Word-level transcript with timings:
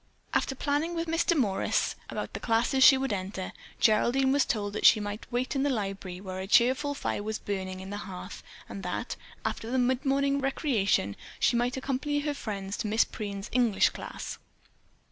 After 0.33 0.55
planning 0.55 0.95
with 0.95 1.07
Miss 1.07 1.23
Demorest 1.23 1.95
about 2.09 2.33
the 2.33 2.39
classes 2.39 2.83
she 2.83 2.97
would 2.97 3.13
enter, 3.13 3.53
Geraldine 3.79 4.31
was 4.31 4.45
told 4.45 4.73
that 4.73 4.83
she 4.87 4.99
might 4.99 5.31
wait 5.31 5.55
in 5.55 5.61
the 5.61 5.69
library, 5.69 6.19
where 6.19 6.39
a 6.39 6.47
cheerful 6.47 6.95
fire 6.95 7.21
was 7.21 7.37
burning 7.37 7.81
in 7.81 7.91
the 7.91 7.97
hearth, 7.97 8.41
and 8.67 8.81
that, 8.81 9.15
after 9.45 9.69
the 9.69 9.77
midmorning 9.77 10.39
recreation, 10.41 11.15
she 11.39 11.55
might 11.55 11.77
accompany 11.77 12.21
her 12.21 12.33
friends 12.33 12.77
to 12.77 12.87
Miss 12.87 13.05
Preen's 13.05 13.47
English 13.53 13.91
class. 13.91 14.39